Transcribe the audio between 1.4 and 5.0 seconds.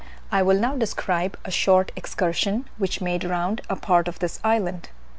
a short excursion which made round a part of this island.